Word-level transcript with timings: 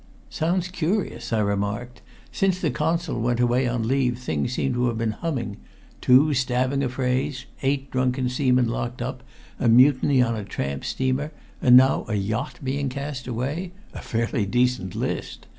"Sounds 0.31 0.67
curious," 0.69 1.31
I 1.31 1.41
remarked. 1.41 2.01
"Since 2.31 2.59
the 2.59 2.71
Consul 2.71 3.21
went 3.21 3.39
away 3.39 3.67
on 3.67 3.87
leave 3.87 4.17
things 4.17 4.53
seem 4.53 4.73
to 4.73 4.87
have 4.87 4.97
been 4.97 5.11
humming 5.11 5.57
two 6.01 6.33
stabbing 6.33 6.81
affrays, 6.83 7.45
eight 7.61 7.91
drunken 7.91 8.27
seamen 8.27 8.67
locked 8.67 8.99
up, 9.03 9.21
a 9.59 9.69
mutiny 9.69 10.19
on 10.19 10.35
a 10.35 10.43
tramp 10.43 10.85
steamer, 10.85 11.31
and 11.61 11.77
now 11.77 12.05
a 12.07 12.15
yacht 12.15 12.59
being 12.63 12.89
cast 12.89 13.27
away 13.27 13.73
a 13.93 14.01
fairly 14.01 14.43
decent 14.47 14.95
list! 14.95 15.45